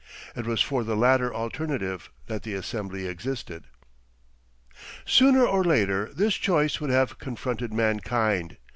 It 0.35 0.47
was 0.47 0.63
for 0.63 0.83
the 0.83 0.95
latter 0.95 1.31
alternative 1.31 2.09
that 2.25 2.41
the 2.41 2.55
assembly 2.55 3.05
existed. 3.05 3.65
Sooner 5.05 5.45
or 5.45 5.63
later 5.63 6.11
this 6.11 6.33
choice 6.37 6.81
would 6.81 6.89
have 6.89 7.19
confronted 7.19 7.71
mankind. 7.71 8.57